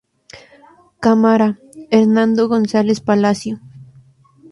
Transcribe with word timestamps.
Cámara: 0.99 1.59
Hernando 1.91 2.47
González 2.47 3.01
Palacio. 3.01 3.59